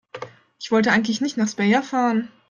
Ich 0.59 0.71
wollte 0.71 0.91
eigentlich 0.91 1.21
nicht 1.21 1.37
nach 1.37 1.47
Speyer 1.47 1.83
fahren 1.83 2.31